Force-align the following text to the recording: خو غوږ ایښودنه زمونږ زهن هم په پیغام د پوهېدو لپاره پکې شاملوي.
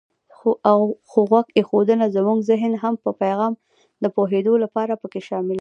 خو 1.09 1.19
غوږ 1.29 1.47
ایښودنه 1.57 2.05
زمونږ 2.15 2.39
زهن 2.51 2.73
هم 2.83 2.93
په 3.03 3.09
پیغام 3.21 3.53
د 4.03 4.05
پوهېدو 4.15 4.53
لپاره 4.63 4.93
پکې 5.01 5.21
شاملوي. 5.27 5.49